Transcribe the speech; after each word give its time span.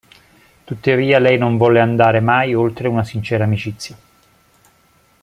Tuttavia 0.63 1.19
lei 1.19 1.37
non 1.37 1.57
volle 1.57 1.79
andare 1.79 2.21
mai 2.21 2.55
oltre 2.55 2.87
una 2.87 3.03
sincera 3.03 3.43
amicizia. 3.43 3.95